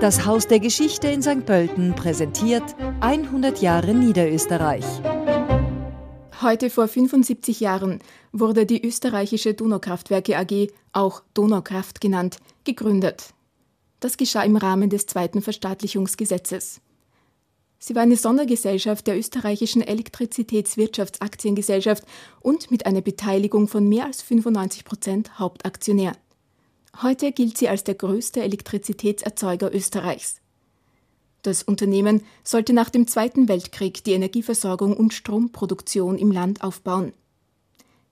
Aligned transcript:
Das 0.00 0.26
Haus 0.26 0.46
der 0.46 0.60
Geschichte 0.60 1.08
in 1.08 1.22
St. 1.22 1.44
Pölten 1.44 1.96
präsentiert 1.96 2.62
100 3.00 3.60
Jahre 3.60 3.94
Niederösterreich. 3.94 4.84
Heute 6.40 6.70
vor 6.70 6.86
75 6.86 7.58
Jahren 7.58 7.98
wurde 8.30 8.64
die 8.64 8.86
österreichische 8.86 9.54
Donaukraftwerke 9.54 10.38
AG, 10.38 10.68
auch 10.92 11.24
Donaukraft 11.34 12.00
genannt, 12.00 12.36
gegründet. 12.62 13.34
Das 13.98 14.16
geschah 14.16 14.44
im 14.44 14.54
Rahmen 14.54 14.88
des 14.88 15.06
zweiten 15.06 15.42
Verstaatlichungsgesetzes. 15.42 16.80
Sie 17.80 17.96
war 17.96 18.02
eine 18.02 18.16
Sondergesellschaft 18.16 19.08
der 19.08 19.18
österreichischen 19.18 19.82
Elektrizitätswirtschaftsaktiengesellschaft 19.82 22.04
und 22.40 22.70
mit 22.70 22.86
einer 22.86 23.00
Beteiligung 23.00 23.66
von 23.66 23.88
mehr 23.88 24.04
als 24.04 24.22
95 24.22 24.84
Prozent 24.84 25.40
Hauptaktionär. 25.40 26.12
Heute 27.02 27.32
gilt 27.32 27.58
sie 27.58 27.68
als 27.68 27.84
der 27.84 27.94
größte 27.94 28.42
Elektrizitätserzeuger 28.42 29.72
Österreichs. 29.74 30.40
Das 31.42 31.62
Unternehmen 31.62 32.22
sollte 32.42 32.72
nach 32.72 32.90
dem 32.90 33.06
Zweiten 33.06 33.48
Weltkrieg 33.48 34.02
die 34.04 34.12
Energieversorgung 34.12 34.96
und 34.96 35.14
Stromproduktion 35.14 36.18
im 36.18 36.32
Land 36.32 36.62
aufbauen. 36.62 37.12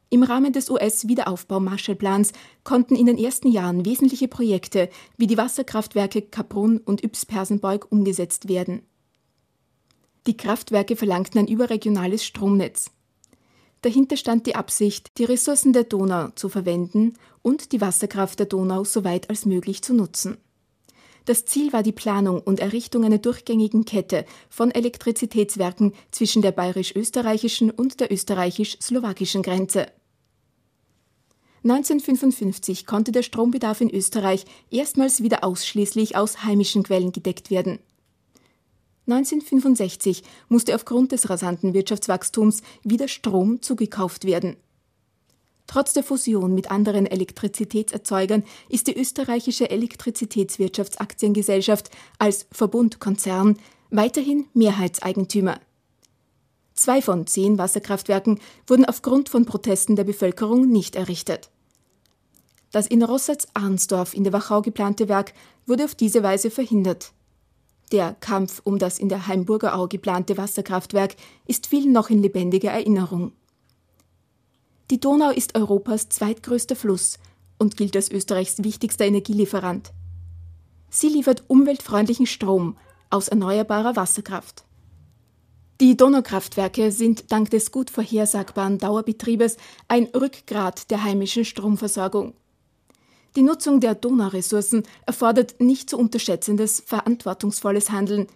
Im 0.08 0.22
Rahmen 0.22 0.52
des 0.52 0.70
US-Wiederaufbau-Marshallplans 0.70 2.32
konnten 2.62 2.94
in 2.94 3.06
den 3.06 3.18
ersten 3.18 3.48
Jahren 3.48 3.84
wesentliche 3.84 4.28
Projekte 4.28 4.88
wie 5.16 5.26
die 5.26 5.36
Wasserkraftwerke 5.36 6.22
Kaprun 6.22 6.78
und 6.78 7.02
Ybbs-Persenbeug 7.02 7.86
umgesetzt 7.90 8.48
werden. 8.48 8.82
Die 10.28 10.36
Kraftwerke 10.36 10.94
verlangten 10.94 11.40
ein 11.40 11.48
überregionales 11.48 12.24
Stromnetz. 12.24 12.90
Dahinter 13.82 14.16
stand 14.16 14.46
die 14.46 14.54
Absicht, 14.54 15.18
die 15.18 15.24
Ressourcen 15.24 15.72
der 15.72 15.84
Donau 15.84 16.28
zu 16.34 16.48
verwenden 16.48 17.14
und 17.42 17.72
die 17.72 17.80
Wasserkraft 17.80 18.38
der 18.38 18.46
Donau 18.46 18.84
so 18.84 19.04
weit 19.04 19.30
als 19.30 19.46
möglich 19.46 19.82
zu 19.82 19.94
nutzen. 19.94 20.38
Das 21.26 21.44
Ziel 21.44 21.72
war 21.72 21.82
die 21.82 21.92
Planung 21.92 22.40
und 22.40 22.60
Errichtung 22.60 23.04
einer 23.04 23.18
durchgängigen 23.18 23.84
Kette 23.84 24.24
von 24.48 24.70
Elektrizitätswerken 24.70 25.92
zwischen 26.12 26.40
der 26.40 26.52
bayerisch-österreichischen 26.52 27.70
und 27.72 27.98
der 28.00 28.12
österreichisch-slowakischen 28.12 29.42
Grenze. 29.42 29.88
1955 31.64 32.86
konnte 32.86 33.10
der 33.10 33.24
Strombedarf 33.24 33.80
in 33.80 33.90
Österreich 33.90 34.44
erstmals 34.70 35.20
wieder 35.20 35.42
ausschließlich 35.42 36.16
aus 36.16 36.44
heimischen 36.44 36.84
Quellen 36.84 37.10
gedeckt 37.10 37.50
werden. 37.50 37.80
1965 39.06 40.22
musste 40.48 40.74
aufgrund 40.74 41.12
des 41.12 41.30
rasanten 41.30 41.74
Wirtschaftswachstums 41.74 42.62
wieder 42.82 43.08
Strom 43.08 43.62
zugekauft 43.62 44.24
werden. 44.24 44.56
Trotz 45.66 45.92
der 45.92 46.04
Fusion 46.04 46.54
mit 46.54 46.70
anderen 46.70 47.06
Elektrizitätserzeugern 47.06 48.44
ist 48.68 48.86
die 48.86 48.96
österreichische 48.96 49.70
Elektrizitätswirtschaftsaktiengesellschaft 49.70 51.90
als 52.18 52.46
Verbundkonzern 52.52 53.58
weiterhin 53.90 54.46
Mehrheitseigentümer. 54.54 55.60
Zwei 56.74 57.00
von 57.00 57.26
zehn 57.26 57.58
Wasserkraftwerken 57.58 58.38
wurden 58.66 58.84
aufgrund 58.84 59.28
von 59.28 59.46
Protesten 59.46 59.96
der 59.96 60.04
Bevölkerung 60.04 60.68
nicht 60.68 60.94
errichtet. 60.94 61.50
Das 62.70 62.86
in 62.86 63.02
Rossatz-Arnsdorf 63.02 64.14
in 64.14 64.24
der 64.24 64.32
Wachau 64.32 64.60
geplante 64.60 65.08
Werk 65.08 65.32
wurde 65.66 65.84
auf 65.84 65.94
diese 65.94 66.22
Weise 66.22 66.50
verhindert. 66.50 67.12
Der 67.92 68.14
Kampf 68.14 68.60
um 68.64 68.78
das 68.78 68.98
in 68.98 69.08
der 69.08 69.26
Heimburger 69.26 69.78
Au 69.78 69.86
geplante 69.86 70.36
Wasserkraftwerk 70.36 71.14
ist 71.46 71.66
vielen 71.68 71.92
noch 71.92 72.10
in 72.10 72.20
lebendiger 72.20 72.72
Erinnerung. 72.72 73.32
Die 74.90 75.00
Donau 75.00 75.30
ist 75.30 75.56
Europas 75.56 76.08
zweitgrößter 76.08 76.76
Fluss 76.76 77.18
und 77.58 77.76
gilt 77.76 77.96
als 77.96 78.10
Österreichs 78.10 78.62
wichtigster 78.62 79.04
Energielieferant. 79.04 79.92
Sie 80.90 81.08
liefert 81.08 81.44
umweltfreundlichen 81.48 82.26
Strom 82.26 82.76
aus 83.10 83.28
erneuerbarer 83.28 83.96
Wasserkraft. 83.96 84.64
Die 85.80 85.96
Donaukraftwerke 85.96 86.90
sind 86.90 87.30
dank 87.32 87.50
des 87.50 87.70
gut 87.70 87.90
vorhersagbaren 87.90 88.78
Dauerbetriebes 88.78 89.58
ein 89.88 90.04
Rückgrat 90.06 90.90
der 90.90 91.04
heimischen 91.04 91.44
Stromversorgung. 91.44 92.34
Die 93.36 93.42
Nutzung 93.42 93.80
der 93.80 93.94
Donauressourcen 93.94 94.84
erfordert 95.04 95.60
nicht 95.60 95.90
zu 95.90 95.98
unterschätzendes, 95.98 96.82
verantwortungsvolles 96.86 97.90
Handeln. 97.90 98.28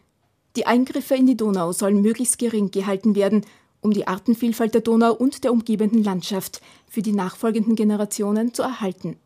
Die 0.57 0.67
Eingriffe 0.67 1.15
in 1.15 1.27
die 1.27 1.39
Donau 1.39 1.73
sollen 1.73 2.03
möglichst 2.03 2.39
gering 2.39 2.71
gehalten 2.71 3.15
werden, 3.15 3.47
um 3.81 3.93
die 3.93 4.07
Artenvielfalt 4.07 4.75
der 4.75 4.83
Donau 4.83 5.15
und 5.15 5.43
der 5.43 5.53
umgebenden 5.53 6.05
Landschaft 6.05 6.61
für 6.87 7.01
die 7.01 7.13
nachfolgenden 7.13 7.77
Generationen 7.77 8.53
zu 8.53 8.63
erhalten. 8.63 9.17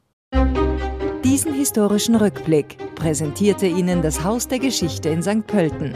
Diesen 1.25 1.53
historischen 1.53 2.15
Rückblick 2.15 2.77
präsentierte 2.95 3.67
Ihnen 3.67 4.01
das 4.01 4.23
Haus 4.23 4.47
der 4.47 4.61
Geschichte 4.61 5.09
in 5.09 5.23
St. 5.25 5.45
Pölten. 5.45 5.93